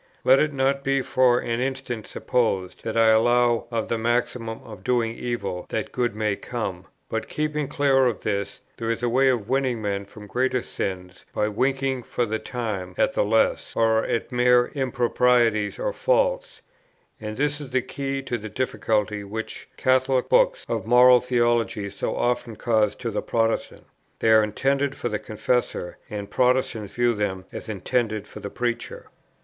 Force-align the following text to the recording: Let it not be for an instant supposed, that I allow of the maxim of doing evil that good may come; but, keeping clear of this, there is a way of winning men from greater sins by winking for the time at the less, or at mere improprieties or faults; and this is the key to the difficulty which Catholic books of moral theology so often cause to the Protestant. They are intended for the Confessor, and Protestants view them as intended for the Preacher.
Let 0.23 0.39
it 0.39 0.51
not 0.51 0.83
be 0.83 1.03
for 1.03 1.37
an 1.41 1.59
instant 1.59 2.07
supposed, 2.07 2.83
that 2.83 2.97
I 2.97 3.09
allow 3.09 3.67
of 3.69 3.87
the 3.87 3.99
maxim 3.99 4.49
of 4.49 4.83
doing 4.83 5.15
evil 5.15 5.67
that 5.69 5.91
good 5.91 6.15
may 6.15 6.35
come; 6.35 6.85
but, 7.07 7.29
keeping 7.29 7.67
clear 7.67 8.07
of 8.07 8.21
this, 8.21 8.61
there 8.77 8.89
is 8.89 9.03
a 9.03 9.09
way 9.09 9.27
of 9.29 9.47
winning 9.47 9.79
men 9.79 10.05
from 10.05 10.25
greater 10.25 10.63
sins 10.63 11.23
by 11.35 11.49
winking 11.49 12.01
for 12.01 12.25
the 12.25 12.39
time 12.39 12.95
at 12.97 13.13
the 13.13 13.23
less, 13.23 13.73
or 13.75 14.03
at 14.05 14.31
mere 14.31 14.71
improprieties 14.73 15.77
or 15.77 15.93
faults; 15.93 16.63
and 17.19 17.37
this 17.37 17.61
is 17.61 17.69
the 17.69 17.83
key 17.83 18.23
to 18.23 18.39
the 18.39 18.49
difficulty 18.49 19.23
which 19.23 19.69
Catholic 19.77 20.27
books 20.29 20.65
of 20.67 20.87
moral 20.87 21.19
theology 21.19 21.91
so 21.91 22.15
often 22.15 22.55
cause 22.55 22.95
to 22.95 23.11
the 23.11 23.21
Protestant. 23.21 23.85
They 24.17 24.31
are 24.31 24.43
intended 24.43 24.95
for 24.95 25.09
the 25.09 25.19
Confessor, 25.19 25.99
and 26.09 26.27
Protestants 26.31 26.95
view 26.95 27.13
them 27.13 27.45
as 27.51 27.69
intended 27.69 28.25
for 28.25 28.39
the 28.39 28.49
Preacher. 28.49 29.05